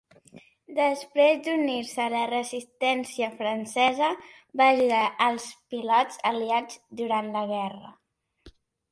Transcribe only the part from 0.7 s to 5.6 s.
Després d'unir-se a la resistència francesa, va ajudar els